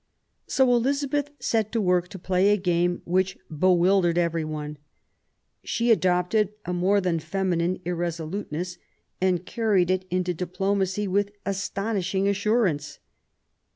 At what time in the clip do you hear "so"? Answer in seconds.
0.47-0.73